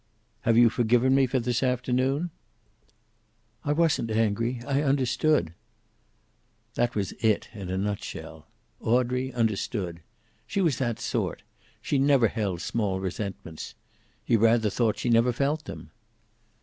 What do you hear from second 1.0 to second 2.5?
me for this afternoon?"